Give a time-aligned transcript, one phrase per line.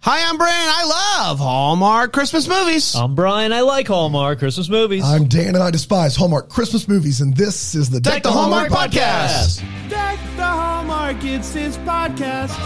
[0.00, 0.54] Hi, I'm Brian.
[0.54, 0.84] I
[1.26, 2.94] love Hallmark Christmas movies.
[2.94, 3.52] I'm Brian.
[3.52, 5.02] I like Hallmark Christmas movies.
[5.04, 8.68] I'm Dan and I despise Hallmark Christmas movies, and this is the Deck the Hallmark
[8.70, 9.60] podcast.
[9.90, 12.56] Deck the Hallmark, it's his podcast.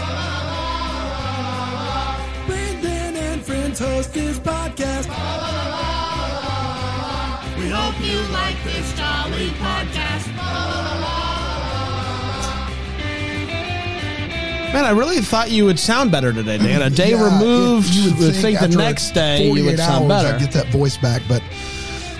[2.45, 5.07] Brandon and friends host his podcast.
[7.57, 10.12] We hope you like this jolly podcast.
[14.73, 16.81] Man, I really thought you would sound better today, Dan.
[16.81, 20.11] A day Yeah, removed, it- you would would think, the next day you would sound
[20.11, 20.35] hours better.
[20.35, 21.43] I'd get that voice back, but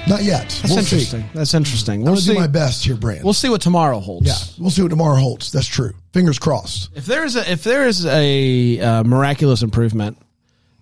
[0.08, 0.41] not yet.
[0.50, 1.22] That's we'll interesting.
[1.22, 1.26] See.
[1.34, 2.02] That's interesting.
[2.02, 2.34] We'll gonna see.
[2.34, 3.23] do my best here, Brand.
[3.23, 4.28] We'll see what tomorrow holds.
[4.28, 5.52] yeah, we'll see what tomorrow holds.
[5.52, 5.94] That's true.
[6.14, 6.90] Fingers crossed.
[6.94, 10.17] If there is a if there is a uh, miraculous improvement,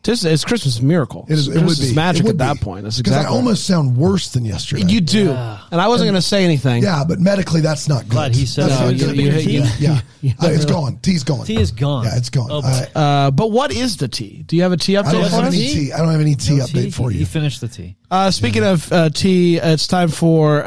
[0.03, 1.25] this it's Christmas miracle.
[1.29, 1.47] It is.
[1.47, 2.63] It Christmas would be magic It would at that be.
[2.63, 2.83] point.
[2.83, 4.83] That's because exactly I almost sound worse than yesterday.
[4.87, 5.29] you do.
[5.31, 6.81] And I wasn't going to say anything.
[6.83, 8.11] yeah, but medically that's not good.
[8.11, 8.85] Glad he said That's that.
[8.85, 9.45] not you- good.
[9.45, 10.33] you- yeah, you- yeah.
[10.41, 10.97] Uh, it's gone.
[11.03, 11.45] T's gone.
[11.45, 12.05] Tea is gone.
[12.05, 12.49] Yeah, it's gone.
[12.51, 14.43] Oh, I, Uh, but what is the tea?
[14.47, 15.53] Do you have a tea I don't update have for us?
[15.53, 15.91] any tea.
[15.93, 16.91] I don't have any tea No update tea?
[16.91, 17.19] for you.
[17.19, 17.25] you.
[17.25, 17.95] finished the tea.
[18.09, 20.63] Uh, speaking of uh, tea, it's time for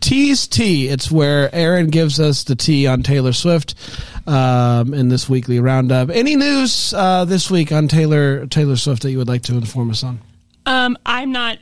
[0.00, 0.88] uh, Tea's Tea.
[0.88, 3.74] It's where Aaron gives us the tea on Taylor Swift
[4.26, 6.10] um, in this weekly roundup.
[6.10, 9.90] Any news uh, this week on Taylor Taylor Swift that you would like to inform
[9.90, 10.20] us on?
[10.66, 11.58] Um, I'm not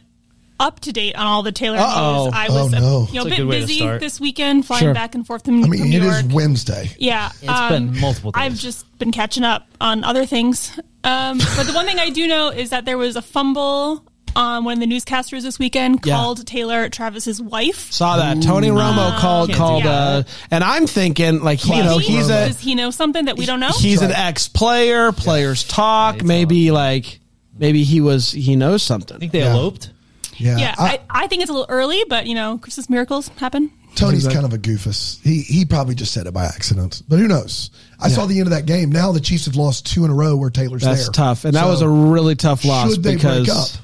[0.59, 2.25] up to date on all the Taylor Uh-oh.
[2.27, 2.35] news.
[2.35, 2.79] I Oh, was no.
[2.81, 4.95] you know, That's a a bit good way to busy this weekend, flying Sure.
[4.95, 6.35] back and forth from, I mean, from it New is York.
[6.35, 6.91] Wednesday.
[6.99, 8.41] Yeah, It's been multiple days.
[8.43, 10.71] I've just been catching up on other things.
[11.05, 14.03] Um, but the one thing I do know is that there was a fumble
[14.37, 16.15] on one of the newscasters this weekend Yeah.
[16.15, 17.91] called Taylor Travis's wife.
[17.93, 21.95] Saw that Tony Romo called Can't called, do uh, and I'm thinking like you know
[21.95, 23.71] Classic he's a Does he know something that we don't know?
[23.79, 25.11] he's an ex player.
[25.13, 26.17] Players talk.
[26.17, 27.21] It's Maybe like
[27.59, 29.17] maybe he was he knows something.
[29.17, 29.53] I think they Yeah.
[29.53, 29.91] eloped.
[30.39, 33.29] Yeah, yeah, I- I, I think it's a little early, but you know, Christmas miracles
[33.39, 33.71] happen.
[33.95, 35.19] Tony's kind of a goofus.
[35.23, 37.71] He he probably just said it by accident, but who knows?
[37.99, 38.93] I saw the end of that game.
[38.93, 41.13] Now the Chiefs have lost two in a row where Taylor's That's there.
[41.13, 43.79] tough, and that was a really tough loss should they because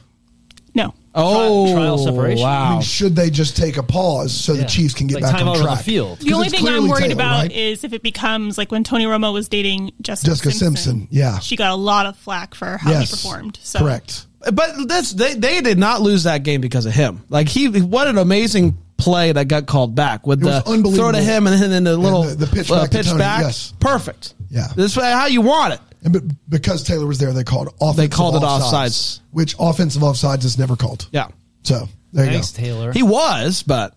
[1.14, 1.32] break up?
[1.34, 2.42] Oh trial separation?
[2.42, 2.68] wow.
[2.68, 4.66] I mean, should they just take a pause so the Yeah.
[4.66, 5.78] Chiefs can get Like back time on out on track?
[5.78, 6.18] the field.
[6.20, 7.52] The 'Cause only it's thing I'm clearly worried Taylor, about right?
[7.52, 11.38] is if it becomes like when Tony Romo was dating Jessica, Jessica Simpson, yeah.
[11.38, 13.58] She got a lot of flack for how yes, he performed.
[13.62, 14.26] So correct.
[14.52, 17.22] But that's they they did not lose that game because of him.
[17.28, 20.92] Like he, what an amazing play that got called back with It was the unbelievable.
[20.92, 23.40] throw to him and then the little the- the pitch uh, back to Tony, back.
[23.42, 23.72] yes.
[23.80, 24.34] Perfect.
[24.50, 24.68] Yeah.
[24.76, 25.80] this is how you want it.
[26.04, 29.20] And but because Taylor was there, they called offensive They called it offsides, offsides.
[29.30, 31.06] which offensive offsides is never called.
[31.12, 31.28] Yeah,
[31.62, 32.62] So there you Thanks, go.
[32.62, 32.92] Taylor.
[32.92, 33.96] he was, but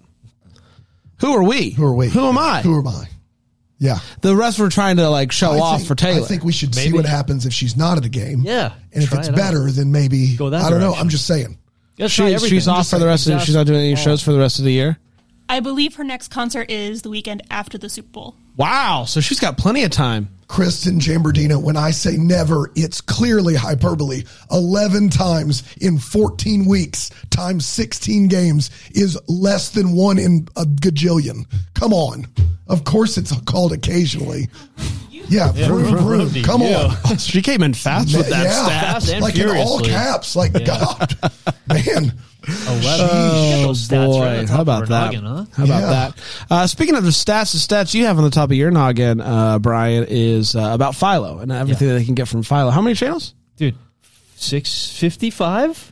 [1.20, 1.72] who are we?
[1.72, 2.10] Who are we?
[2.10, 2.62] Who am I?
[2.62, 3.08] Who am I?
[3.78, 4.00] Yeah.
[4.22, 6.22] the rest were trying to like show I off think- for Taylor.
[6.24, 6.98] I think we should see Maybe.
[6.98, 8.42] what happens if she's not at a game.
[8.44, 9.38] Yeah, And if try it's it out.
[9.38, 10.88] better, then maybe Go that I don't know.
[10.88, 11.02] direction.
[11.02, 11.58] I'm just saying.
[11.98, 12.50] Gotta try she's, everything.
[12.58, 13.34] she's off for the like rest of.
[13.34, 14.98] exhaust- She's not doing any shows for the rest of the year.
[15.48, 18.36] I believe her next concert is the weekend after the Super Bowl.
[18.58, 20.30] Wow, so she's got plenty of time.
[20.48, 24.24] Kristen Jambardino, when I say never, it's clearly hyperbole.
[24.52, 31.46] 11 times in 14 weeks times 16 games is less than one in a gajillion.
[31.74, 32.28] Come on.
[32.68, 34.48] Of course it's called occasionally.
[35.28, 36.28] Yeah, vroom, vroom, vroom.
[36.28, 36.76] vroom Come you.
[36.76, 37.18] on.
[37.18, 38.82] She came in fast with that yeah, stat.
[38.94, 40.36] Fast and like in all caps.
[40.36, 41.14] Like, God,
[41.68, 42.14] man.
[42.48, 43.08] Eleven.
[43.08, 45.06] Get those stats Boy, right how about that?
[45.14, 45.46] noggin, huh?
[45.56, 45.90] How about Yeah.
[45.90, 46.14] that?
[46.50, 49.20] Uh, speaking of the stats, the stats you have on the top of your noggin,
[49.20, 52.70] uh, Brian, is uh, about Philo and everything that they can get from Philo.
[52.70, 53.34] How many channels?
[53.58, 53.76] dude?
[54.36, 55.92] Six fifty-five.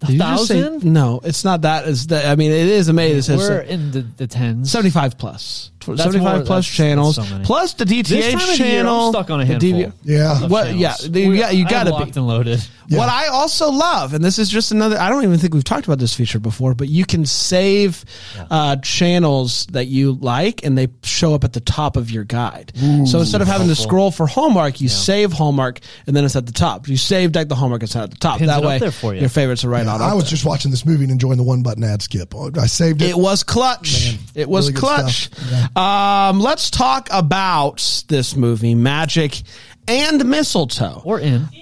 [0.00, 0.84] Did you just say- thousand.
[0.92, 1.88] no, it's not that.
[1.88, 3.36] It's the, I mean, it is amazing.
[3.36, 4.70] It We're says in the, the tens.
[4.70, 5.70] 75 plus.
[5.84, 7.16] Tw- That's 75 more- plus that's- channels.
[7.16, 7.44] that's so many.
[7.46, 9.12] plus the DTH This time of the year, I'm channel.
[9.12, 9.92] stuck on a the handful.
[10.04, 10.44] Yeah.
[10.44, 10.80] of What- channels.
[10.80, 11.96] yeah, they- We're- yeah, you I'm gotta be.
[11.96, 12.62] locked and loaded.
[12.90, 15.86] What I also love, and this is just another, I don't even think we've talked
[15.86, 18.04] about this feature before, but you can save
[18.50, 22.72] uh, channels that you like and they show up at the top of your guide.
[23.06, 26.46] so instead of having to scroll for Hallmark, you save Hallmark and then it's at
[26.46, 26.86] the top.
[26.88, 28.38] You save Deck the Hallmark, it's at the top.
[28.38, 29.20] Pins that up way, there for you.
[29.20, 30.30] your favorites are right on I up was there.
[30.30, 32.34] just watching this movie and enjoying the one button ad skip.
[32.58, 33.10] I saved it.
[33.10, 34.04] It was clutch.
[34.06, 35.26] Man, it was really good clutch.
[35.32, 35.70] stuff.
[35.76, 39.42] Um, let's talk about this movie, Magic
[39.88, 41.02] and Mistletoe.
[41.04, 41.42] Or in.
[41.42, 41.60] Mistletoe.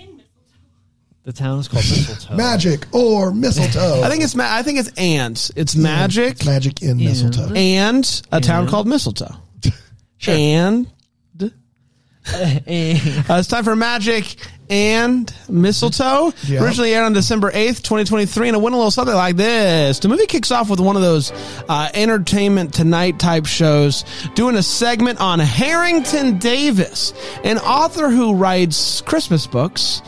[1.24, 2.34] The town is called Mistletoe.
[2.36, 4.02] Magic or mistletoe.
[4.02, 7.54] I think it's ma- I think it's and it's magic It's magic in mistletoe.
[7.54, 9.34] and a town called Mistletoe.
[10.26, 10.86] And
[11.40, 11.48] uh,
[12.26, 14.36] it's time for Magic
[14.72, 16.32] and Mistletoe.
[16.44, 16.64] Yeah.
[16.64, 19.98] Originally aired on December 8th, 2023, and it went a little something like this.
[19.98, 21.30] The movie kicks off with one of those
[21.68, 27.12] uh, entertainment tonight type shows, doing a segment on Harrington Davis,
[27.44, 30.00] an author who writes Christmas books.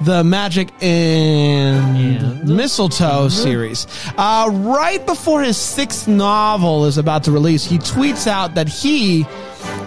[0.00, 2.56] The Magic and, And?
[2.56, 3.86] Mistletoe series.
[4.16, 9.26] Uh, right before his sixth novel is about to release, he tweets out that he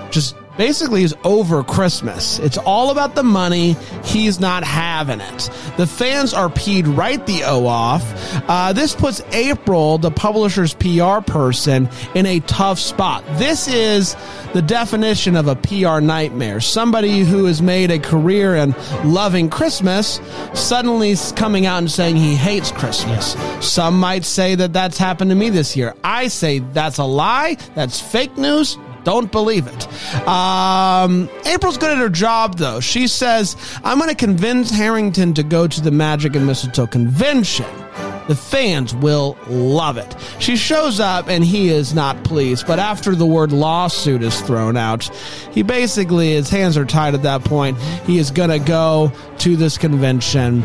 [0.09, 2.37] just basically is over Christmas.
[2.37, 3.75] It's all about the money.
[4.03, 5.49] He's not having it.
[5.75, 8.03] The fans are peed right the O off.
[8.47, 13.23] Uh, this puts April, the publisher's PR person, in a tough spot.
[13.39, 14.15] This is
[14.53, 16.61] the definition of a PR nightmare.
[16.61, 20.21] Somebody who has made a career in loving Christmas
[20.53, 23.35] suddenly coming out and saying he hates Christmas.
[23.61, 25.95] Some might say that that's happened to me this year.
[26.03, 27.57] I say that's a lie.
[27.73, 28.77] That's fake news.
[29.03, 30.27] Don't believe it.
[30.27, 32.79] Um, April's good at her job, though.
[32.79, 37.65] She says, I'm going to convince Harrington to go to the Magic and Mistletoe convention.
[38.27, 40.15] The fans will love it.
[40.39, 44.77] She shows up and he is not pleased, but after the word lawsuit is thrown
[44.77, 45.03] out,
[45.51, 47.77] he basically, his hands are tied at that point.
[48.05, 50.63] He is going to go to this convention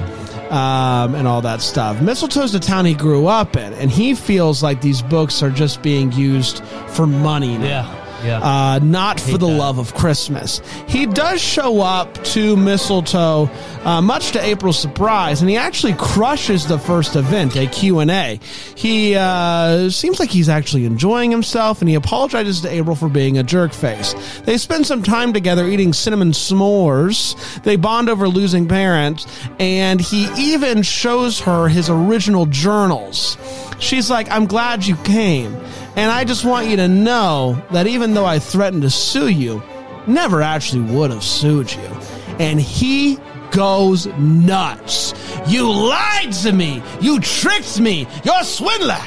[0.50, 2.00] um, and all that stuff.
[2.00, 5.82] Mistletoe's the town he grew up in, and he feels like these books are just
[5.82, 7.64] being used for money now.
[7.64, 8.05] Yeah.
[8.26, 8.40] Yeah.
[8.40, 9.58] Uh, not for the that.
[9.58, 10.60] love of Christmas.
[10.88, 13.48] He does show up to Mistletoe,
[13.84, 18.40] uh, much to April's surprise, and he actually crushes the first event, a Q&A.
[18.74, 23.38] He uh, seems like he's actually enjoying himself, and he apologizes to April for being
[23.38, 24.14] a jerk face.
[24.40, 27.34] They spend some time together eating cinnamon s'mores.
[27.62, 29.26] They bond over losing parents,
[29.60, 33.36] and he even shows her his original journals.
[33.78, 35.56] She's like, I'm glad you came.
[35.96, 39.62] And I just want you to know that even though I threatened to sue you,
[40.06, 41.88] never actually would have sued you.
[42.38, 43.18] And he
[43.50, 45.14] goes nuts.
[45.48, 46.82] You lied to me.
[47.00, 48.06] You tricked me.
[48.24, 49.02] You're a swindler.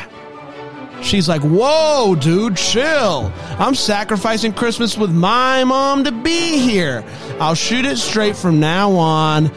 [1.02, 3.32] She's like, whoa, dude, chill.
[3.58, 7.06] I'm sacrificing Christmas with my mom to be here.
[7.40, 9.52] I'll shoot it straight from now on.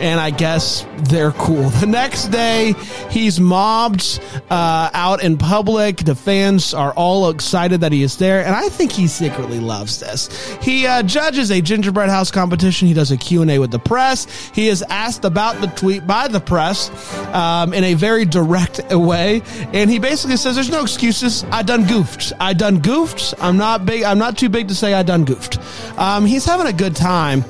[0.00, 1.70] And I guess they're cool.
[1.70, 2.74] The next day,
[3.10, 4.20] he's mobbed
[4.50, 5.98] uh, out in public.
[5.98, 10.00] The fans are all excited that he is there, and I think he secretly loves
[10.00, 10.56] this.
[10.62, 12.88] He uh, judges a gingerbread house competition.
[12.88, 14.26] He does a Q&A with the press.
[14.54, 16.90] He is asked about the tweet by the press
[17.34, 19.42] um, in a very direct way,
[19.72, 21.44] and he basically says, "There's no excuses.
[21.50, 22.32] I done goofed.
[22.40, 23.34] I done goofed.
[23.40, 24.02] I'm not big.
[24.02, 25.58] I'm not too big to say I done goofed."
[25.98, 27.44] Um, he's having a good time.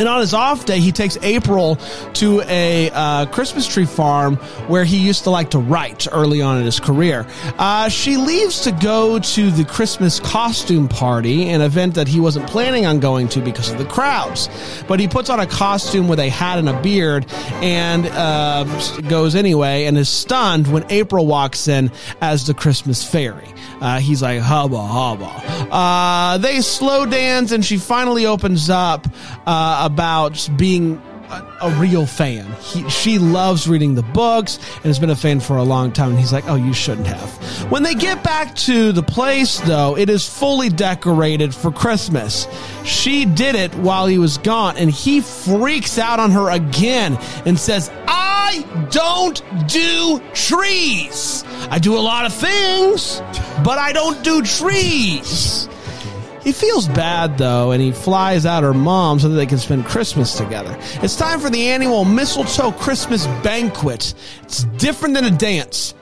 [0.00, 1.76] And on his off day, he takes April
[2.14, 4.36] to a uh, Christmas tree farm
[4.66, 7.26] where he used to like to write early on in his career.
[7.58, 12.48] Uh, she leaves to go to the Christmas costume party, an event that he wasn't
[12.48, 14.48] planning on going to because of the crowds.
[14.88, 17.26] But he puts on a costume with a hat and a beard
[17.60, 18.64] and uh,
[19.02, 21.92] goes anyway and is stunned when April walks in
[22.22, 23.52] as the Christmas fairy.
[23.82, 25.26] Uh, he's like, hubba, hubba.
[25.70, 29.06] Uh, they slow dance and she finally opens up
[29.46, 32.46] uh, about just being a, a real fan.
[32.60, 36.10] He, she loves reading the books and has been a fan for a long time.
[36.10, 37.30] And he's like, oh, you shouldn't have.
[37.70, 42.46] When they get back to the place, though, it is fully decorated for Christmas.
[42.84, 47.58] She did it while he was gone, and he freaks out on her again and
[47.58, 51.44] says, I don't do trees.
[51.70, 53.20] I do a lot of things,
[53.64, 55.68] but I don't do trees.
[56.42, 59.84] He feels bad though, and he flies out her mom so that they can spend
[59.84, 60.76] Christmas together.
[61.02, 64.14] It's time for the annual mistletoe Christmas banquet.
[64.42, 65.94] It's different than a dance.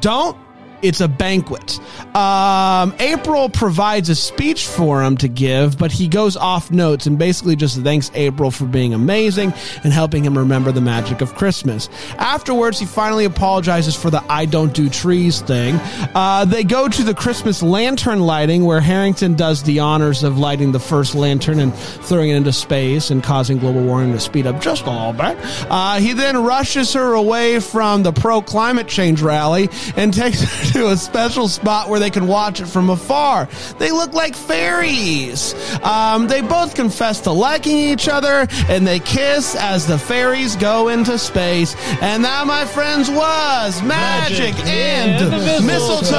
[0.00, 0.36] Don't.
[0.80, 1.80] It's a banquet.
[2.14, 7.18] Um, April provides a speech for him to give, but he goes off notes and
[7.18, 11.88] basically just thanks April for being amazing and helping him remember the magic of Christmas.
[12.18, 15.76] Afterwards, he finally apologizes for the I don't do trees thing.
[16.14, 20.72] Uh, they go to the Christmas lantern lighting where Harrington does the honors of lighting
[20.72, 24.60] the first lantern and throwing it into space and causing global warming to speed up
[24.60, 25.36] just a little bit.
[25.70, 30.67] Uh, he then rushes her away from the pro climate change rally and takes her
[30.72, 33.48] to a special spot where they can watch it from afar.
[33.78, 35.54] They look like fairies.
[35.82, 40.88] Um, they both confess to liking each other and they kiss as the fairies go
[40.88, 41.74] into space.
[42.02, 46.16] And that, my friends, was Magic, Magic and, and Mistletoe.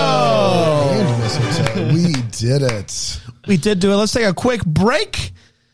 [0.91, 1.93] And mistletoe.
[1.93, 3.21] we did it.
[3.47, 3.95] We did do it.
[3.95, 5.31] Let's take a quick break.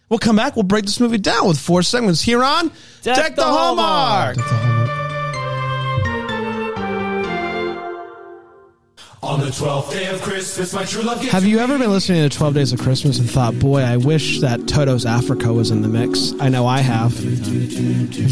[0.09, 0.55] We'll come back.
[0.55, 4.84] We'll break this movie down with four segments here on Deck the Hallmark.
[9.25, 12.37] On the 12th day of Christmas, my true love Have you ever been listening to
[12.37, 15.87] 12 Days of Christmas and thought, boy, I wish that Toto's Africa was in the
[15.87, 16.31] mix?
[16.39, 17.11] I know I have.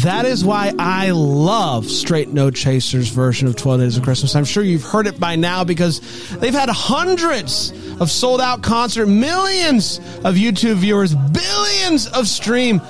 [0.02, 4.36] That is why I love Straight No Chasers version of 12 Days of Christmas.
[4.36, 6.00] I'm sure you've heard it by now because
[6.36, 12.80] they've had hundreds of sold out concert, millions of YouTube viewers, billions of stream,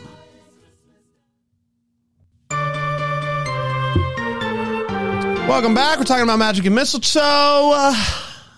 [5.47, 5.97] Welcome back.
[5.97, 7.21] We're talking about Magic and Mistletoe.
[7.21, 8.05] Uh,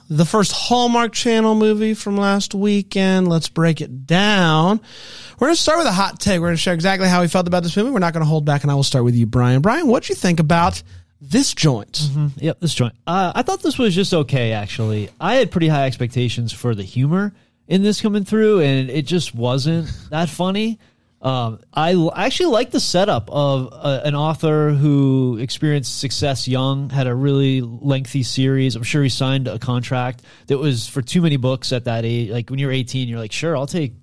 [0.09, 3.27] the first Hallmark Channel movie from last weekend.
[3.27, 4.81] Let's break it down.
[5.37, 6.39] We're going to start with a hot take.
[6.41, 7.91] We're going to share exactly how we felt about this movie.
[7.91, 9.61] We're not going to hold back, and I will start with you, Brian.
[9.61, 10.81] Brian, what do you think about
[11.21, 12.09] this joint?
[12.37, 12.95] Yep, this joint.
[13.05, 15.09] Uh, I thought this was just okay, actually.
[15.21, 17.33] I had pretty high expectations for the humor
[17.67, 20.79] in this coming through, and it just wasn't that funny.
[21.21, 26.89] Um, I l- actually like the setup of uh, an author who experienced success young,
[26.89, 28.75] had a really lengthy series.
[28.75, 32.29] I'm sure he signed a contract that was for too many books at that age.
[32.29, 33.93] Like when you're 18, you're like, sure, I'll take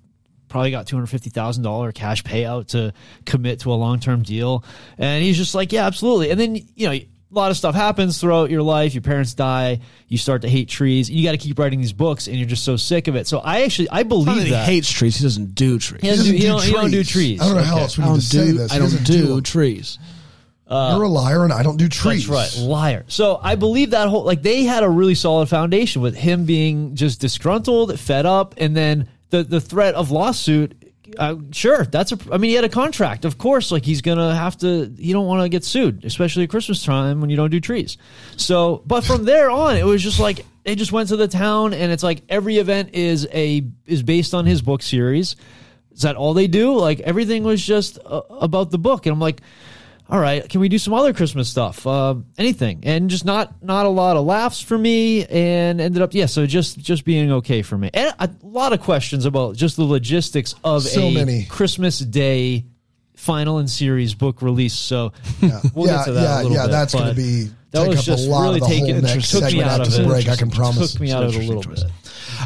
[0.47, 2.93] probably got $250,000 cash payout to
[3.25, 4.63] commit to a long-term deal.
[4.97, 6.31] And he's just like, yeah, absolutely.
[6.31, 8.93] And then, you know, a lot of stuff happens throughout your life.
[8.93, 9.79] Your parents die.
[10.07, 11.09] You start to hate trees.
[11.09, 13.27] You got to keep writing these books and you're just so sick of it.
[13.27, 14.65] So I actually, I Not that believe he that.
[14.65, 15.17] hates trees.
[15.17, 16.01] He doesn't do trees.
[16.01, 17.39] He doesn't do, he do don't, he don't do trees.
[17.39, 17.41] trees.
[17.41, 18.53] I don't know how else we I need don't say do.
[18.53, 18.71] this.
[18.71, 19.43] I don't doesn't do, them.
[19.43, 19.99] trees.
[20.69, 22.27] Uh, you're a liar, and I don't do trees.
[22.27, 23.05] That's right, liar.
[23.07, 26.95] So I believe that whole like they had a really solid foundation with him being
[26.95, 30.75] just disgruntled, fed up, and then the the threat of lawsuit.
[31.17, 32.17] Uh, sure, that's a.
[32.31, 33.71] I mean, he had a contract, of course.
[33.71, 34.91] Like he's gonna have to.
[34.97, 37.97] You don't want to get sued, especially at Christmas time when you don't do trees.
[38.35, 41.73] So, but from there on, it was just like they just went to the town,
[41.73, 45.35] and it's like every event is a is based on his book series.
[45.93, 46.75] Is that all they do?
[46.75, 49.41] Like everything was just uh, about the book, and I'm like,
[50.09, 51.85] all right, can we do some other Christmas stuff?
[51.85, 56.13] Uh, anything, and just not not a lot of laughs for me, and ended up
[56.13, 59.75] yeah, so just just being okay for me, and a lot of questions about just
[59.75, 61.45] the logistics of So a many.
[61.45, 62.65] Christmas Day
[63.15, 64.73] final in series book release.
[64.73, 65.11] So
[65.41, 66.63] we'll yeah, get to that yeah, a little yeah.
[66.63, 66.71] bit.
[66.71, 69.21] That's going to be that take was up just a lot really taking took me
[69.21, 70.07] segment out of the it.
[70.07, 70.29] break.
[70.29, 70.93] I can promise.
[70.93, 71.83] Took me out of it a little bit.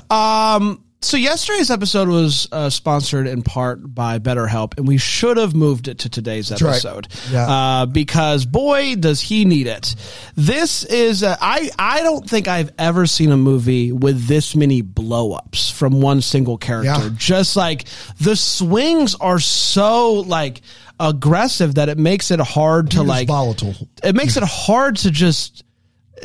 [0.10, 5.56] Um, so yesterday's episode was uh, sponsored in part by BetterHelp, and we should have
[5.56, 6.62] moved it to today's right.
[6.62, 7.48] episode Yeah.
[7.48, 9.96] uh, because boy, does he need it.
[10.36, 14.84] This is uh, I I don't think I've ever seen a movie with this many
[14.84, 16.90] blowups from one single character.
[17.08, 17.10] Yeah.
[17.16, 17.86] Just like
[18.20, 20.62] the swings are so like
[21.00, 23.74] aggressive that it makes it hard to He like volatile.
[24.04, 25.64] it makes it hard to just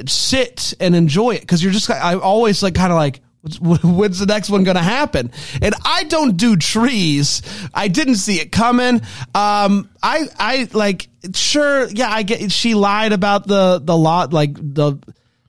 [0.07, 3.21] sit and enjoy it because you're just I always like kind of like
[3.61, 5.31] when's the next one going to happen
[5.63, 7.43] and I don't do trees
[7.75, 9.01] I didn't see it coming
[9.35, 14.55] um I I like sure yeah I get she lied about the the lot like
[14.55, 14.97] the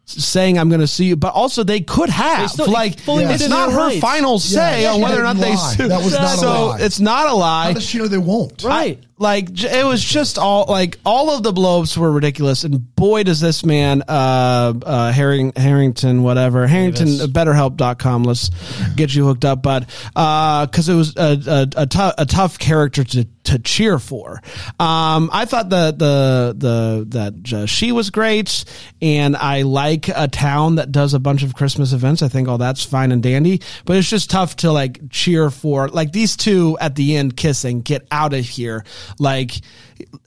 [0.05, 3.33] saying I'm going to see you but also they could have still- like fully it's
[3.33, 3.99] within not her rights.
[3.99, 6.65] final say Yeah, on whether or not didn't they sue That was not a so
[6.67, 6.79] lie.
[6.79, 8.63] it's not a lie How does she know they won't?
[8.63, 9.03] Right.
[9.19, 12.63] Like it was just all like all of the blowups were ridiculous.
[12.63, 17.27] And boy does this man uh uh Harring, harrington whatever harrington Davis.
[17.27, 18.49] betterhelp.com let's
[18.95, 19.63] get you hooked up.
[19.63, 23.97] But uh because it was a, a, a, tou- a tough character to to cheer
[23.97, 24.41] for.
[24.79, 28.65] Um i thought the the the that uh, she was great.
[29.01, 32.21] And i like a town that does a bunch of christmas events.
[32.21, 33.61] I think all that's fine and dandy.
[33.85, 37.81] But it's just tough to like cheer for like these two at the end kissing
[37.81, 38.83] get out of here
[39.19, 39.51] like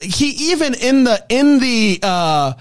[0.01, 2.53] he even in the in the uh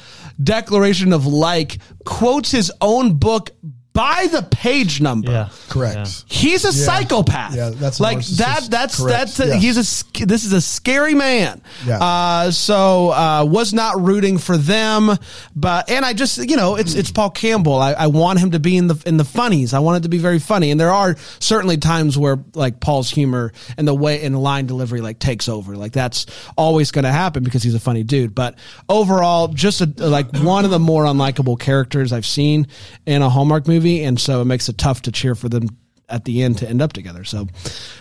[0.41, 3.51] declaration of like quotes his own book
[3.93, 5.49] by the page number Yeah.
[5.67, 5.95] Correct.
[5.97, 6.05] Yeah.
[6.27, 7.55] He's a psychopath.
[7.55, 8.37] Yeah, that's a like narcissist.
[8.37, 8.67] that.
[8.69, 9.17] That's Correct.
[9.17, 9.55] that's a, Yeah.
[9.55, 11.61] he's a sc- this is a scary man.
[11.85, 11.97] Yeah.
[11.99, 15.17] Uh, so uh, was not rooting for them,
[15.55, 17.73] but and I just you know it's it's Paul Campbell.
[17.79, 19.73] I, I want him to be in the in the funnies.
[19.73, 23.09] I want it to be very funny, and there are certainly times where like Paul's
[23.09, 25.75] humor and the way and the line delivery like takes over.
[25.75, 26.25] Like that's
[26.57, 28.35] always going to happen because he's a funny dude.
[28.35, 28.55] But
[28.87, 32.67] overall, just a, like one of the more unlikable characters I've seen
[33.05, 35.67] in a Hallmark movie, and so it makes it tough to cheer for them
[36.09, 37.23] at the end to end up together.
[37.23, 37.47] So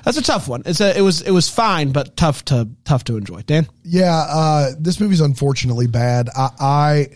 [0.05, 0.63] that's a tough one.
[0.67, 3.43] It's a it was it was fine, but tough to tough to enjoy.
[3.43, 6.29] Dan, Yeah, uh, this movie's unfortunately bad.
[6.35, 7.09] I, I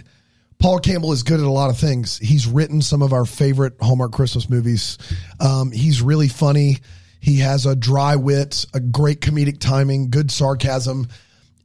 [0.59, 2.19] Paul Campbell is good at a lot of things.
[2.19, 4.99] He's written some of our favorite Hallmark Christmas movies.
[5.41, 6.79] Um, he's really funny.
[7.19, 11.09] He has a dry wit, a great comedic timing, good sarcasm,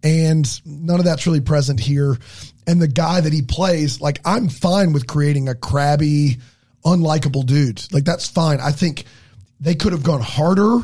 [0.04, 2.18] and none of that's really present here.
[2.66, 6.38] And the guy that he plays, like, I'm fine with creating a crabby,
[6.88, 7.82] unlikable dude.
[7.92, 8.60] Like, that's fine.
[8.60, 9.06] I think
[9.60, 10.80] they could have gone harder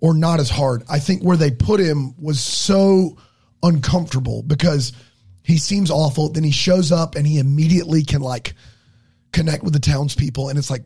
[0.00, 0.82] or not as hard.
[0.88, 3.16] I think where they put him was so
[3.62, 4.92] uncomfortable because
[5.44, 6.28] he seems awful.
[6.28, 8.54] Then he shows up and he immediately can like
[9.32, 10.48] connect with the townspeople.
[10.48, 10.84] And it's like,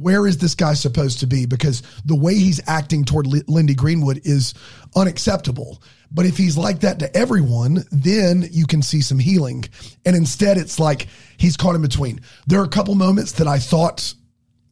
[0.00, 1.46] where is this guy supposed to be?
[1.46, 4.54] Because the way he's acting toward Li- Lindy Greenwood is
[4.96, 5.82] unacceptable.
[6.10, 9.64] But if he's like that to everyone, then you can see some healing.
[10.06, 12.20] And instead, it's like he's caught in between.
[12.46, 14.14] There are a couple moments that I thought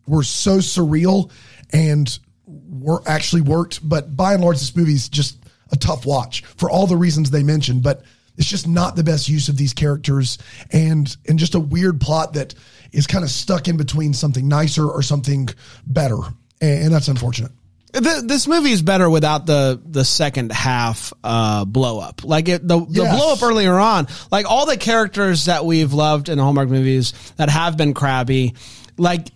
[0.06, 1.30] were so surreal
[1.72, 3.86] and were actually worked.
[3.86, 5.38] But by and large, this movie's just
[5.72, 7.82] a tough watch for all the reasons they mentioned.
[7.82, 8.02] But
[8.36, 10.38] it's just not the best use of these characters
[10.70, 12.54] and and just a weird plot that
[12.92, 15.48] is kind of stuck in between something nicer or something
[15.86, 16.16] better.
[16.60, 17.52] And, and that's unfortunate.
[17.92, 22.24] Th this movie is better without the the second half uh, blow up.
[22.24, 23.16] Like it, the the Yes.
[23.16, 27.14] blow up earlier on, like all the characters that we've loved in the Hallmark movies
[27.36, 28.54] that have been crabby.
[28.98, 29.28] Like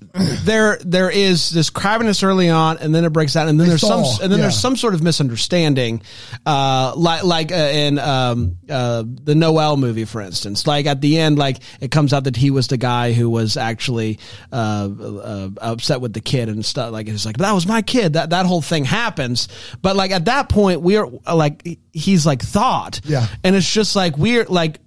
[0.44, 3.82] there there is this crabbiness early on, and then it breaks down, and then there's
[3.82, 4.44] some and then yeah.
[4.44, 6.02] there's some sort of misunderstanding,
[6.46, 10.66] uh, like like uh, in um, uh, the Noel movie, for instance.
[10.66, 13.58] Like at the end, like it comes out that he was the guy who was
[13.58, 14.18] actually
[14.50, 16.90] uh, uh, upset with the kid and stuff.
[16.92, 18.14] Like it's like that was my kid.
[18.14, 19.48] That that whole thing happens,
[19.82, 23.26] but like at that point, we're uh, like he's like thought, Yeah.
[23.44, 24.78] and it's just like we're like.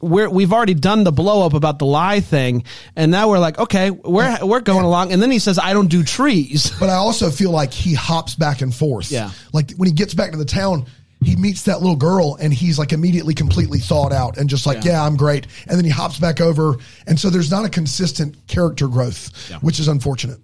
[0.00, 2.64] We're, we've already done the blow up about the lie thing,
[2.96, 5.12] and now we're like, okay, we're we're going along.
[5.12, 8.34] And then he says, "I don't do trees." But I also feel like he hops
[8.34, 9.10] back and forth.
[9.10, 9.30] Yeah.
[9.52, 10.86] Like when he gets back to the town,
[11.22, 14.84] he meets that little girl and he's like immediately completely thawed out and just like,
[14.84, 14.92] Yeah.
[14.92, 15.46] yeah, I'm great.
[15.68, 16.76] And then he hops back over.
[17.06, 19.30] And so there's not a consistent character growth,
[19.60, 20.38] which is unfortunate.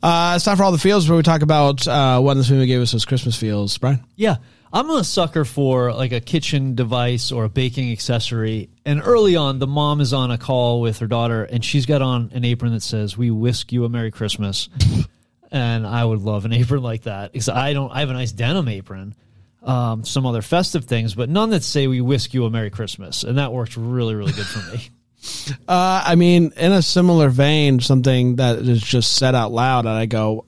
[0.00, 2.66] Uh, it's time for all the feels where we talk about uh, what this movie
[2.66, 3.76] gave us as Christmas feels.
[3.78, 4.36] Brian, Yeah.
[4.74, 8.70] I'm a sucker for like a kitchen device or a baking accessory.
[8.86, 12.00] And early on, the mom is on a call with her daughter and she's got
[12.00, 14.70] on an apron that says, We whisk you a Merry Christmas.
[15.50, 18.32] and I would love an apron like that because I don't, I have a nice
[18.32, 19.14] denim apron,
[19.62, 23.24] um, some other festive things, but none that say, We whisk you a Merry Christmas.
[23.24, 24.88] And that works really, really good for me.
[25.68, 29.94] uh, I mean, in a similar vein, something that is just said out loud, and
[29.94, 30.46] I go,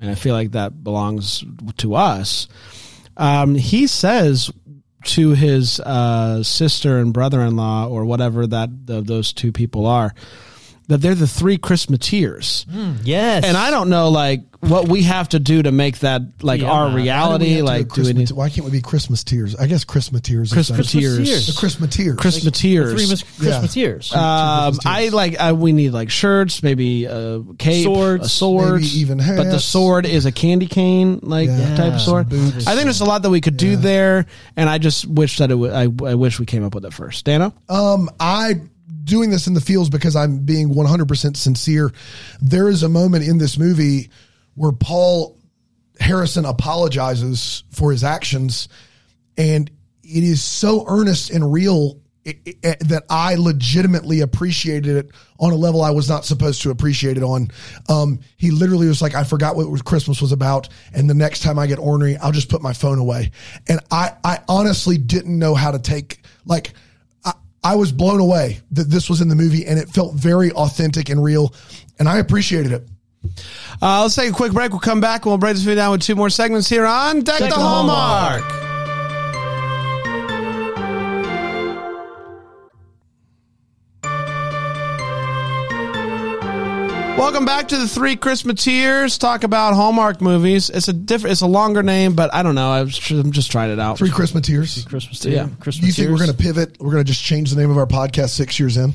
[0.00, 1.44] and I feel like that belongs
[1.76, 2.48] to us.
[3.20, 4.50] Um, he says
[5.04, 10.14] to his uh, sister and brother-in-law, or whatever that the, those two people are,
[10.90, 12.66] that they're the three Christmateers.
[13.04, 13.44] yes.
[13.44, 16.70] And I don't know, like, what we have to do to make that like Yeah,
[16.70, 16.92] our man.
[16.92, 17.62] Why do reality.
[17.62, 19.56] Like, go do we Christmas- need why can't we be Christmas tears?
[19.56, 20.52] I guess Christmas tears.
[20.52, 20.82] is better.
[20.82, 21.46] Christmateers?
[21.46, 22.16] The Christmas tears.
[22.18, 22.90] Christmateers.
[22.92, 23.76] Three mis-
[24.12, 24.66] Yeah.
[24.66, 25.40] Um, I like.
[25.40, 29.58] I, we need like shirts, maybe a cape, Swords, a sword, maybe even But the
[29.60, 31.74] sword is a candy cane like Yeah.
[31.76, 32.28] type of sword.
[32.28, 32.66] Boots.
[32.66, 34.26] I think there's a lot that we could do there,
[34.56, 35.54] and I just wish that it.
[35.54, 37.24] W- I, I wish we came up with it first.
[37.24, 38.60] Dano, Um, I
[39.04, 41.92] doing this in the fields because I'm being 100% sincere.
[42.40, 44.10] There is a moment in this movie
[44.54, 45.38] where Paul
[45.98, 48.68] Harrison apologizes for his actions,
[49.36, 49.70] and
[50.02, 55.56] it is so earnest and real i- i- that I legitimately appreciated it on a
[55.56, 57.50] level I was not supposed to appreciate it on.
[57.88, 60.68] Um, he literally was like, I forgot what Christmas was about.
[60.92, 63.30] And the next time I get ornery, I'll just put my phone away.
[63.68, 66.74] And I, I honestly didn't know how to take, like,
[67.62, 70.52] I, I was blown away that this was in the movie and it felt very
[70.52, 71.54] authentic and real.
[71.98, 72.88] And I appreciated it.
[73.82, 74.70] uh, let's take a quick break.
[74.70, 77.20] We'll come back and we'll break this video down with two more segments here on
[77.20, 78.69] Deck, the, the Hallmark.
[87.20, 89.18] Welcome back to the Three Christmateers.
[89.18, 90.70] Talk about Hallmark movies.
[90.70, 92.70] It's a different, it's a longer name, but I don't know.
[92.70, 93.98] I was, I'm just trying it out.
[93.98, 94.82] Three Christmas tears.
[94.86, 95.32] Christmas Yeah.
[95.34, 95.44] yeah.
[95.44, 96.78] Do Christmas you think we're going to pivot?
[96.80, 98.92] We're going to just change the name of our podcast six years in?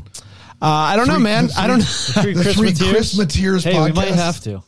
[0.60, 1.48] Uh, I don't know, man.
[1.48, 1.82] the I don't.
[1.82, 4.16] Three The Three Christmas Christmas Tears Hey, we might podcast.
[4.16, 4.64] have to.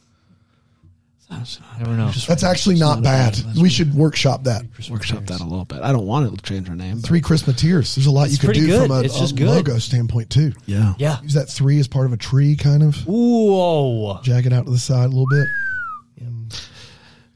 [1.30, 2.10] Never know.
[2.10, 3.38] That's actually not bad.
[3.60, 4.64] We should workshop that.
[4.90, 5.82] workshop that a little bit.
[5.82, 7.00] I don't want to change our name.
[7.02, 7.96] but- Three Christmas tears.
[7.96, 8.88] There's a lot you It's could pretty do good.
[8.88, 9.48] from a, It's a good.
[9.48, 10.54] logo standpoint too.
[10.66, 10.94] yeah.
[10.98, 11.22] Yeah.
[11.22, 12.96] Use that three as part of a tree, kind of.
[13.06, 14.20] Whoa.
[14.24, 15.48] Jag it out to the side a little bit.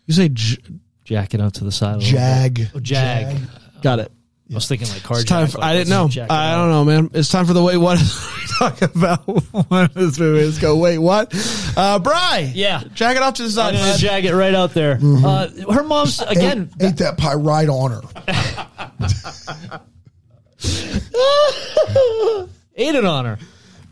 [0.08, 0.58] You say j-
[1.04, 1.95] Jack it out to the side.
[1.95, 2.54] A little Jag.
[2.56, 2.67] bit.
[2.75, 3.38] Oh, jag.
[3.82, 4.12] got it.
[4.49, 5.47] I was thinking like car It's time.
[5.47, 6.10] For, I didn't know.
[6.30, 7.10] I don't know, man.
[7.13, 7.77] It's time for the wait.
[7.77, 8.06] What we
[8.62, 9.19] talk about?
[9.69, 10.45] One of this movie.
[10.45, 10.76] Let's go.
[10.78, 11.34] Wait, what?
[11.76, 12.52] Uh, Bry.
[12.54, 12.84] Yeah.
[12.93, 13.76] Jack it off to the side.
[13.76, 14.97] I'm jag it right out there.
[14.97, 15.26] Mm-hmm.
[15.26, 16.69] Uh, her mom's again.
[16.80, 18.02] ate, ate that pie right on her.
[22.76, 23.39] ate it on her.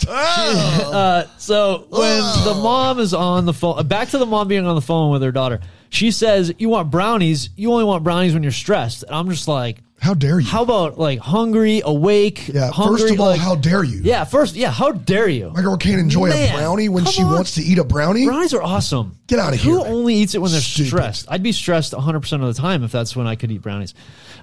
[0.08, 4.76] Uh, so when the mom is on the phone, back to the mom being on
[4.76, 7.50] the phone with her daughter, she says, "You want brownies?
[7.56, 10.48] You only want brownies when you're stressed." And I'm just like, How dare you?
[10.48, 12.48] How about like hungry, awake?
[12.48, 12.72] yeah.
[12.72, 14.00] hungry, first of all, like- how dare you?
[14.04, 14.72] Yeah, first, yeah.
[14.72, 15.52] How dare you?
[15.54, 17.34] My girl can't enjoy Man, a brownie when she on.
[17.34, 18.26] wants to eat a brownie.
[18.26, 19.18] Brownies are awesome.
[19.28, 19.80] Get outta Who here.
[19.80, 20.88] Who only eats it when they're Stupid.
[20.90, 21.26] stressed?
[21.30, 23.94] I'd be stressed 100% of the time if that's when I could eat brownies.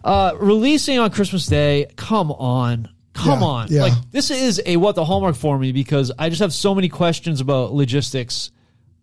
[0.05, 2.89] Uh, releasing on Christmas Day, come on.
[3.15, 3.67] Come Yeah, on.
[3.71, 3.83] yeah.
[3.83, 6.91] Like, this is a what the hallmark for me because I just have so many
[6.91, 8.51] questions about logistics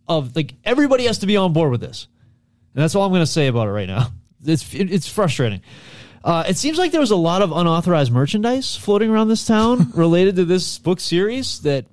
[0.07, 2.07] of like everybody has to be on board with this.
[2.75, 4.11] And that's all I'm going to say about it right now.
[4.45, 5.61] It's, it's frustrating.
[6.23, 9.91] Uh, it seems like there was a lot of unauthorized merchandise floating around this town
[9.95, 11.85] related to this book series that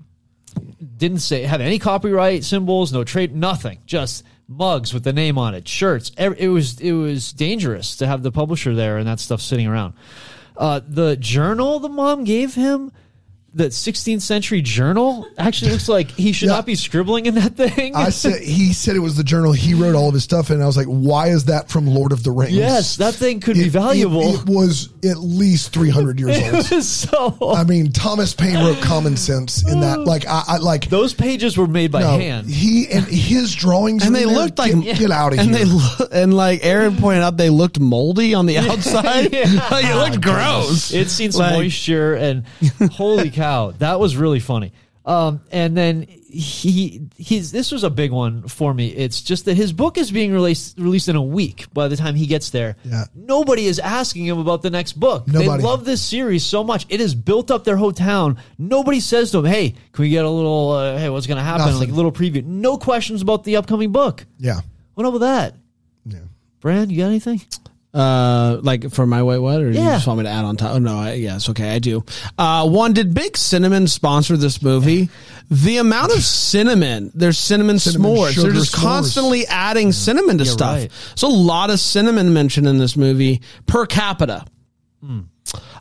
[0.96, 3.78] didn't say have any copyright symbols, no trade, nothing.
[3.86, 6.12] Just mugs with the name on it, shirts.
[6.18, 9.94] It was it was dangerous to have the publisher there and that stuff sitting around.
[10.56, 12.92] Uh, the journal the mom gave him,
[13.52, 16.54] the 16th century journal, actually looks like he should Yeah.
[16.56, 17.96] not be scribbling in that thing.
[17.96, 19.52] I said he said it was the journal.
[19.52, 21.86] He wrote all of his stuff, in, and I was like, "Why is that from
[21.86, 24.20] Lord of the Rings?" yes, that thing could It- be valuable.
[24.22, 26.70] It, it was at least three hundred years It old.
[26.70, 27.36] was so.
[27.56, 30.00] I mean, Thomas Paine wrote Common Sense in that.
[30.10, 32.48] Like, I, I like those pages were made by no, hand.
[32.48, 34.34] He and his drawings, And they there.
[34.34, 35.64] looked like get, get out of and here.
[35.64, 39.32] they lo- and like Aaron pointed out, they looked moldy on the outside.
[39.32, 39.44] Yeah.
[39.70, 40.92] like it looked ah, gross.
[40.92, 42.44] It's seen some Like- moisture and
[42.92, 43.39] holy cow,
[43.78, 44.72] that was really funny.
[45.06, 48.88] Um, and then he he's this was a big one for me.
[48.88, 51.66] It's just that his book is being released released in a week.
[51.72, 53.06] By the time he gets there, Yeah.
[53.14, 55.24] nobody is asking him about the next book.
[55.26, 55.62] They Nobody.
[55.62, 58.36] love this series so much; it has built up their whole town.
[58.58, 60.72] Nobody says to him, "Hey, can we get a little?
[60.72, 61.64] Uh, hey, what's going to happen?
[61.66, 61.80] Nothing.
[61.80, 64.26] Like a little preview." No questions about the upcoming book.
[64.38, 64.60] yeah,
[64.94, 65.54] What up with that,
[66.04, 66.18] yeah.
[66.60, 66.92] Brand?
[66.92, 67.40] You got anything?
[67.92, 69.60] Uh, like for my white what?
[69.60, 70.76] Or you just want me to add on top?
[70.76, 72.04] Oh no, I, yes, okay, I do.
[72.38, 75.08] Uh, one, did Big Cinnamon sponsor this movie?
[75.50, 78.22] The amount of cinnamon, there's cinnamon, Cinnamon s'mores.
[78.36, 78.80] They're sugar just s'mores.
[78.82, 80.76] constantly adding cinnamon to You're stuff.
[80.76, 80.90] right.
[81.16, 84.44] So a lot of cinnamon mentioned in this movie per capita.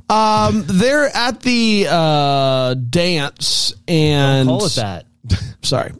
[0.09, 5.05] Um, they're at the uh, dance and Call it that.
[5.61, 5.91] Sorry,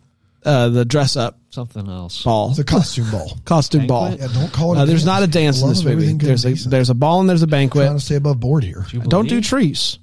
[0.44, 2.22] uh, the dress up Something else.
[2.24, 3.38] ball, It's a costume ball.
[3.46, 4.12] costume ball.
[4.12, 4.80] Yeah, don't call it.
[4.80, 5.20] Uh, a there's dance.
[5.20, 5.94] not a dance in Love this movie.
[5.94, 6.72] everything good There's a decent.
[6.72, 7.86] there's a ball and there's a banquet.
[7.86, 8.86] trying to stay above board here.
[9.08, 9.98] Don't do trees.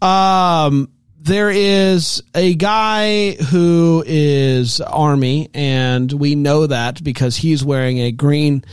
[0.00, 0.88] Um,
[1.20, 8.12] there is a guy who is army, and we know that because he's wearing a
[8.12, 8.64] green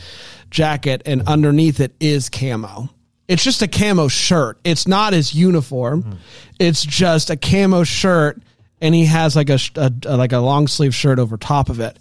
[0.50, 2.88] jacket, and underneath it is camo.
[3.28, 4.58] It's just a camo shirt.
[4.64, 6.18] It's not his uniform.
[6.60, 8.40] It's just a camo shirt,
[8.80, 11.80] and he has like a, sh- a like a long sleeve shirt over top of
[11.80, 11.98] it.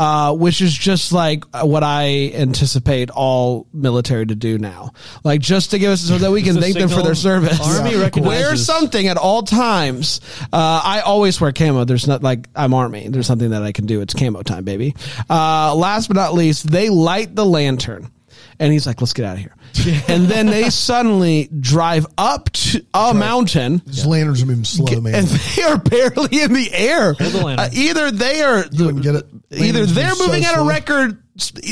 [0.00, 5.70] Uh, which is just like what I anticipate all military to do now, like just
[5.72, 7.60] to give us so that we can thank them for their service.
[7.78, 10.20] Army Wear recognizes- something at all times.
[10.52, 11.84] Uh, I always wear camo.
[11.84, 13.06] There's not like I'm army.
[13.08, 14.00] There's something that I can do.
[14.00, 14.96] It's camo time, baby.
[15.30, 18.10] Uh, last but not least, they light the lantern,
[18.58, 19.54] and he's like, "Let's get out of here."
[20.08, 23.80] and then they suddenly drive up to a mountain.
[23.86, 25.14] These lanterns are moving slow, man.
[25.14, 27.14] And they are barely in the air.
[27.14, 27.66] the lantern.
[27.66, 29.26] Uh, either they are, wouldn't get it.
[29.50, 30.68] either Lanterns they're move so moving at a slow.
[30.68, 31.64] record, sp-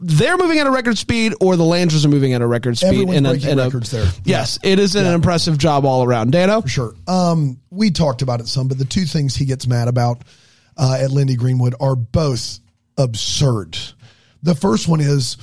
[0.00, 2.88] they're moving at a record speed, or the lanterns are moving at a record speed.
[2.88, 4.06] Everyone's in a, breaking in a- records there.
[4.24, 6.32] Yes, it is an impressive job all around.
[6.32, 6.94] Dano, For sure.
[7.08, 10.22] Um, we talked about it some, but the two things he gets mad about
[10.76, 12.58] uh, at Lindy Greenwood are both
[12.98, 13.78] absurd.
[14.42, 15.36] The first one is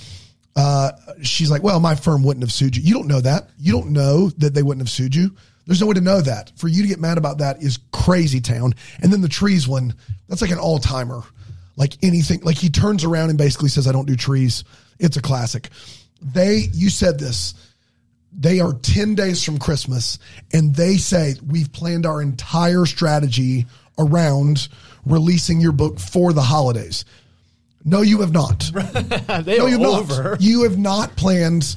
[0.56, 3.50] uh, she's like, "Well, my firm wouldn't have sued you." You don't know that.
[3.58, 5.36] You don't know that they wouldn't have sued you.
[5.66, 6.52] There's no way to know that.
[6.58, 8.74] For you to get mad about that is crazy town.
[9.02, 9.96] And then the trees one,
[10.28, 11.24] that's like an all timer.
[11.76, 14.64] Like anything, like he turns around and basically says, "I don't do trees."
[15.00, 15.70] It's a classic.
[16.22, 17.56] They, you said this
[18.36, 20.18] they are 10 days from Christmas
[20.52, 23.66] and they say we've planned our entire strategy
[23.98, 24.70] around
[25.06, 27.06] releasing your book for the holidays.
[27.86, 28.60] No, you have not.
[29.46, 30.24] they No, are you've over.
[30.32, 30.42] not.
[30.42, 31.76] You have not planned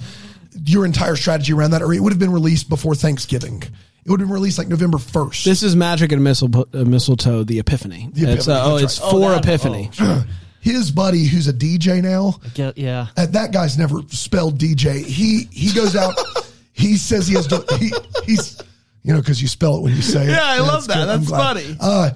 [0.65, 3.63] your entire strategy around that, or it would have been released before Thanksgiving.
[3.63, 5.45] It would have been released like November 1st.
[5.45, 8.09] this is magic and mistle, uh, mistletoe, the Epiphany.
[8.13, 9.11] The It's, uh, Epiphany, oh, it's right.
[9.11, 9.91] for Oh, that- Epiphany.
[10.61, 13.07] His buddy, who's a DJ now, Get, yeah.
[13.17, 15.05] Uh, that guy's never spelled DJ.
[15.05, 16.15] He he goes out.
[16.73, 17.65] he says he has to.
[17.79, 17.93] He,
[18.25, 18.61] he's
[19.05, 20.31] you know because you spell it when you say it.
[20.31, 20.95] Yeah, I love that.
[20.97, 21.07] good.
[21.09, 21.77] That's funny.
[21.79, 22.11] Uh,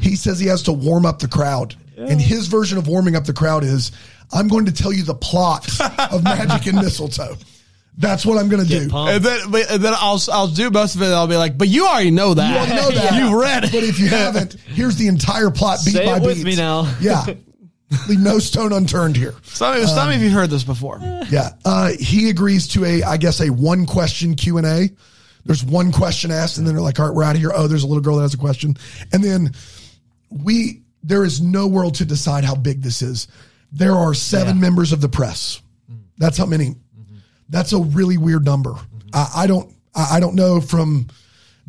[0.00, 1.74] he says he has to warm up the crowd,
[2.08, 3.92] and his version of warming up the crowd is,
[4.32, 5.68] "I'm going to tell you the plot
[6.12, 7.36] of Magic and Mistletoe."
[7.98, 8.88] That's what I'm going to do.
[8.88, 9.12] pumped.
[9.12, 11.06] And then, but- and then I'll I'll do most of it.
[11.06, 12.50] and I'll be like, but you already know that.
[12.50, 13.14] You all know that.
[13.14, 13.72] You've read it.
[13.72, 16.26] But if you haven't, here's the entire plot beat Say by it beat.
[16.26, 16.90] with me now.
[17.00, 17.24] Yeah.
[18.08, 19.34] Leave no stone unturned here.
[19.42, 21.00] Some, some of you heard this before.
[21.28, 21.50] Yeah.
[21.64, 24.88] Uh, he agrees to a, I guess, a one question Q and A.
[25.44, 27.66] There's one question asked, and then they're like, "All right, we're out of here." Oh,
[27.66, 28.76] there's a little girl that has a question,
[29.12, 29.52] and then
[30.30, 33.28] we there is no world to decide how big this is.
[33.72, 35.60] There are seven members of the press.
[36.18, 36.74] That's how many.
[37.48, 38.74] That's a really weird number.
[39.12, 41.08] I, I don't I I don't know from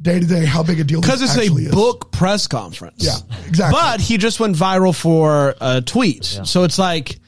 [0.01, 1.71] day to day how big a deal because this it's a is.
[1.71, 3.03] book press conference.
[3.05, 3.15] Yeah,
[3.47, 3.79] exactly.
[3.79, 7.19] But he just went viral for a tweet, so it's like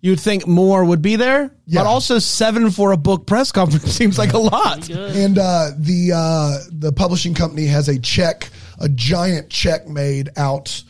[0.00, 1.82] you'd think more would be there, Yeah.
[1.82, 4.90] but also seven for a book press conference seems like a lot.
[4.90, 10.82] And uh, the uh, the publishing company has a check, a giant check made out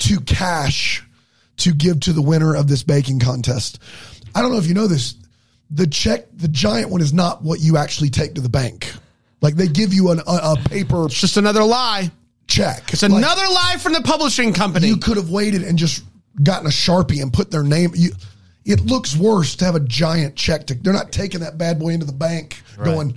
[0.00, 1.04] to cash
[1.58, 3.78] to give to the winner of this baking contest.
[4.34, 5.14] I don't know if you know this.
[5.70, 8.92] The check, the giant one, is not what you actually take to the bank.
[9.40, 12.10] Like they give you an, a, a paper It's just another lie.
[12.48, 12.92] check.
[12.92, 14.88] It's another lie from the publishing company.
[14.88, 16.02] you could have waited and just
[16.42, 17.92] gotten a sharpie and put their name.
[17.94, 18.10] You,
[18.64, 20.66] it looks worse to have a giant check.
[20.66, 23.16] To, they're not taking that bad boy into the bank, going,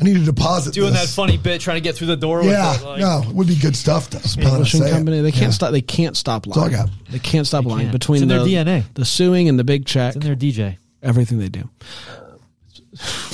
[0.00, 2.42] "I need to deposit." Doing that funny bit, trying to get through the door.
[2.42, 4.10] Yeah, with it, like, no, it would be good stuff.
[4.10, 4.18] Though.
[4.42, 4.92] Publishing say it.
[4.92, 5.20] company.
[5.20, 5.50] They can't Yeah.
[5.50, 5.72] stop.
[5.72, 6.70] They can't stop lying.
[6.72, 6.90] got.
[7.10, 7.92] They can't stop lying can't.
[7.92, 8.84] between It's in the their DNA.
[8.94, 10.16] the suing and the big check.
[10.16, 10.76] It's in there, DJ.
[11.02, 11.68] Everything they do.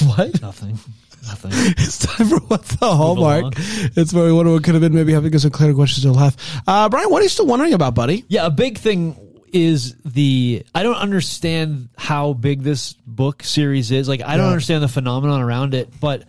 [0.04, 0.40] What?
[0.40, 0.78] Nothing.
[1.26, 1.50] Nothing.
[1.78, 3.54] It's time for what the hallmark.
[3.96, 4.94] It's where we wonder what could have been.
[4.94, 6.36] Maybe having some clear questions to laugh.
[6.66, 8.24] Uh, Brian, what are you still wondering about, buddy?
[8.28, 9.16] Yeah, a big thing
[9.52, 14.08] is the I don't understand how big this book series is.
[14.08, 16.24] Like I don't understand the phenomenon around it, but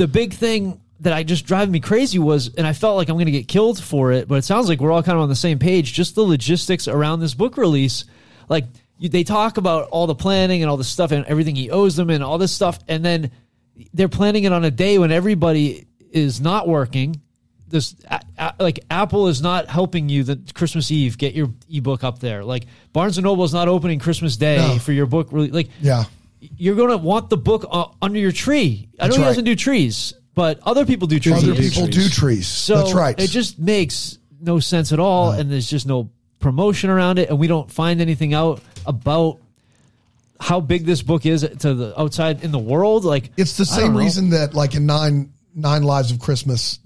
[0.00, 3.16] the big thing that I just drive me crazy was and I felt like I'm
[3.16, 5.28] going to get killed for it, but it sounds like we're all kind of on
[5.28, 8.04] the same page, just the logistics around this book release.
[8.48, 8.64] Like
[8.98, 11.96] you, they talk about all the planning and all the stuff and everything he owes
[11.96, 13.30] them and all this stuff and then
[13.94, 17.20] they're planning it on a day when everybody is not working
[17.68, 22.02] this a, a- like Apple is not helping you the Christmas Eve get your ebook
[22.04, 22.44] up there.
[22.44, 24.78] Like Barnes and Noble is not opening Christmas Day No.
[24.78, 25.28] for your book.
[25.30, 26.04] Really, like Yeah,
[26.40, 28.88] you're going to want the book uh, under your tree.
[28.98, 29.28] I know he right.
[29.28, 31.42] doesn't do trees, but other people do trees.
[31.42, 32.48] other people do trees.
[32.48, 33.18] So That's right.
[33.18, 37.38] It just makes no sense at all, and there's just no promotion around it, and
[37.38, 39.38] we don't find anything out about
[40.40, 43.04] how big this book is to the outside in the world.
[43.04, 43.98] Like it's the I don't same know.
[43.98, 46.78] reason that, like in nine Nine Lives of Christmas,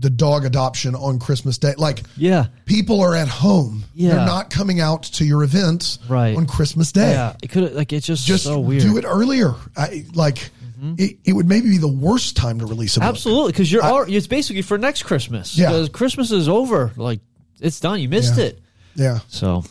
[0.00, 2.46] the dog adoption on Christmas Day, like Yeah.
[2.64, 3.84] people are at home.
[3.94, 4.14] Yeah.
[4.14, 6.34] They're not coming out to your events Right.
[6.36, 7.10] on Christmas Day.
[7.12, 8.82] Yeah, it could like it's just Just so weird.
[8.82, 8.92] Mm-hmm.
[8.92, 9.54] do it earlier.
[9.76, 10.50] I, like
[10.96, 13.08] it, it would maybe be the worst time to release a book.
[13.10, 15.54] Absolutely, because you're all, it's basically for next Christmas.
[15.56, 15.66] Yeah.
[15.68, 16.92] because Christmas is over.
[16.96, 17.20] Like
[17.60, 18.00] it's done.
[18.00, 18.44] You missed Yeah.
[18.44, 18.60] it.
[18.94, 19.18] Yeah.
[19.28, 19.64] So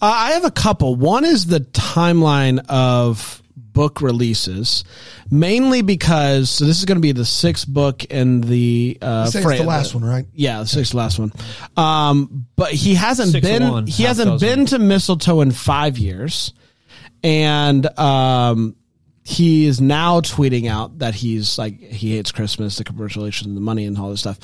[0.00, 0.94] Uh, I have a couple.
[0.94, 3.42] One is the timeline of
[3.78, 4.82] book releases,
[5.30, 9.38] mainly because so this is going to be the sixth book in the uh, You
[9.38, 10.26] it's fra- the last one, right?
[10.34, 11.32] Yeah, the sixth last one.
[11.76, 14.48] Um, but he hasn't Six been one, he hasn't dozen.
[14.48, 16.52] been to mistletoe in five years,
[17.22, 18.74] and um,
[19.28, 23.84] he is now tweeting out that he's like he hates Christmas, the commercialization, the money,
[23.84, 24.38] and all this stuff.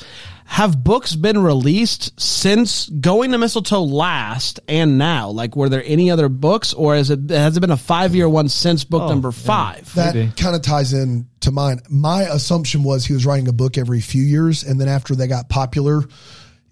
[0.44, 5.31] Have books been released since going to mistletoe last and now?
[5.31, 8.29] Like, were there any other books, or has it has it been a five year
[8.29, 9.90] one since book oh, number five?
[9.94, 11.81] That kind of ties in to mine.
[11.88, 15.29] My assumption was he was writing a book every few years, and then after they
[15.29, 16.03] got popular,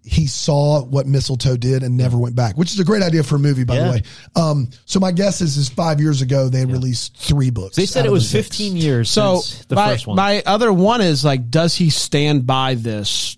[0.04, 3.36] he saw what Mistletoe did and never went back, which is a great idea for
[3.36, 3.84] a movie, by Yeah.
[3.84, 4.02] the way.
[4.34, 7.76] Um, so my guess is, is five years ago they released three books.
[7.76, 8.48] they said it was the six.
[8.56, 10.16] 15 years So since the my, first one.
[10.16, 13.36] my other one is like, does he stand by this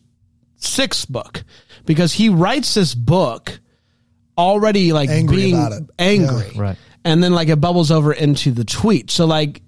[0.57, 1.45] sixth book?
[1.85, 3.61] Because he writes this book
[4.39, 5.83] already like Angry being about it.
[5.99, 6.61] angry, Yeah.
[6.61, 6.77] Right.
[7.05, 9.11] And then like it bubbles over into the tweet.
[9.11, 9.63] So like, the,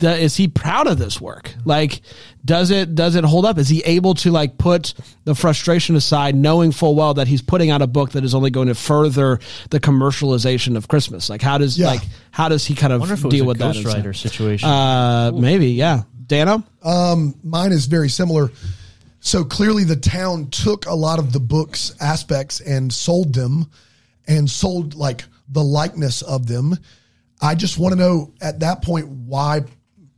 [0.00, 1.54] is he proud of this work?
[1.64, 2.00] Like,
[2.44, 3.58] does it does it hold up?
[3.58, 7.70] Is he able to like put the frustration aside, knowing full well that he's putting
[7.70, 9.38] out a book that is only going to further
[9.70, 11.28] the commercialization of Christmas?
[11.30, 11.86] Like, how does Yeah.
[11.88, 13.74] like how does he kind of if deal with that?
[13.76, 14.68] ghostwriter situation.
[14.68, 16.02] Uh, maybe, yeah.
[16.26, 16.62] Dano?
[16.84, 18.50] mine is very similar.
[19.20, 23.70] So clearly, the town took a lot of the book's aspects and sold them,
[24.26, 26.76] and sold like the likeness of them.
[27.42, 29.62] I just want to know at that point why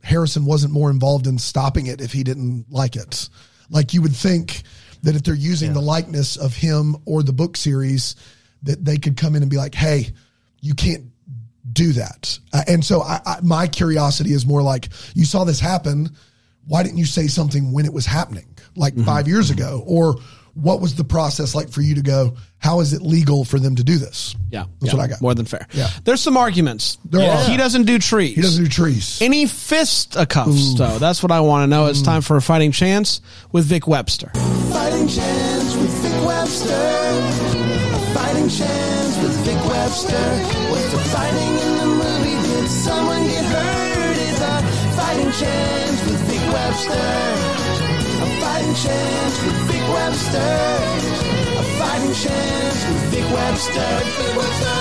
[0.03, 3.27] Harrison wasn't more involved in stopping it if he didn't like it.
[3.69, 4.61] Like you would think
[5.03, 8.15] that if they're using the likeness of him or the book series,
[8.63, 10.11] that they could come in and be like, "Hey,
[10.61, 11.05] you can't
[11.71, 12.37] do that.
[12.53, 16.09] Uh, and so I, I, my curiosity is more like, you saw this happen.
[16.67, 19.03] Why didn't you say something when it was happening, like Mm-hmm.
[19.05, 19.83] five years ago?
[19.85, 20.15] Or
[20.55, 23.75] what was the process like for you to go, how is it legal for them
[23.75, 24.35] to do this?
[24.49, 25.21] Yeah, That's yeah, what I got.
[25.21, 25.67] More than fair.
[25.73, 25.89] Yeah.
[26.05, 26.97] there's some arguments.
[27.05, 27.43] There are.
[27.43, 28.35] He doesn't do trees.
[28.35, 29.21] He doesn't do trees.
[29.21, 30.97] any fisticuffs though.
[30.97, 31.85] That's what I want to know.
[31.87, 34.31] It's time for a fighting chance with Vic Webster.
[34.71, 36.73] Fighting chance with Vic Webster.
[36.73, 40.17] A fighting chance with Vic Webster.
[40.71, 42.47] What's the fighting in the movie?
[42.47, 44.17] Did someone get hurt?
[44.17, 44.61] It's a
[44.95, 47.94] fighting chance with Vic Webster.
[48.55, 50.37] Fighting chance with Vic Webster.
[51.59, 53.99] A fighting chance with Vic Webster.
[53.99, 54.79] Vic Webster.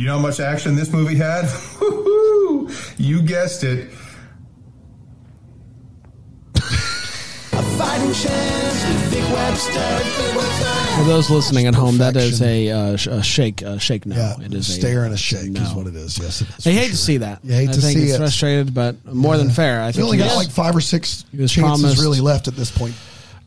[0.00, 1.50] You know how much action this movie had?
[2.96, 3.88] You guessed it.
[6.54, 7.50] A fighting chance with Vic Webster.
[7.50, 7.71] Vic Webster.
[10.96, 13.62] For those listening at home, that is a, uh, sh- a shake.
[13.62, 14.04] A shake.
[14.06, 15.60] No, Yeah, it is a stare and a it's shake no.
[15.62, 16.18] is what it is.
[16.18, 16.66] Yes, it is.
[16.66, 16.90] I hate sure.
[16.90, 17.40] to see that.
[17.42, 18.18] You hate I to think see it's it.
[18.18, 19.80] frustrated, but more than fair.
[19.80, 22.46] I We think only he got was- like five or six chances promised- really left
[22.46, 22.94] at this point.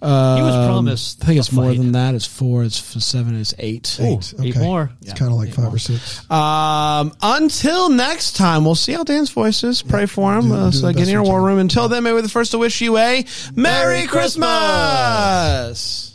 [0.06, 1.24] He was um, promised.
[1.24, 1.78] I think it's a more fight.
[1.78, 2.15] than that.
[2.15, 2.63] It's four.
[2.63, 3.39] It's seven.
[3.39, 3.98] It's eight.
[4.00, 4.34] Eight.
[4.41, 4.91] eight more.
[5.02, 6.30] It's kind of like five or six.
[6.30, 9.82] Um, until next time, we'll see how Dan's voice is.
[9.82, 10.50] Pray for him.
[10.50, 11.46] do- Uh, do so the get in your war can.
[11.46, 11.60] room.
[11.60, 16.14] Until then, may we the first to wish you a Merry Christmas.